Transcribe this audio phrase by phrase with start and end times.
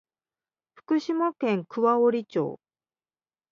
[0.73, 2.59] 福島県桑折町